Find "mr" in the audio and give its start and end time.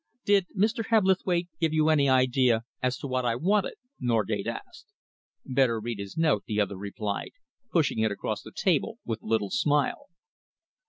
0.57-0.87